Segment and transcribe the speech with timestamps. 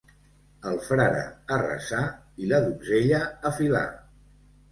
[0.69, 1.19] El frare
[1.57, 2.01] a resar
[2.45, 3.19] i la donzella
[3.51, 3.85] a filar.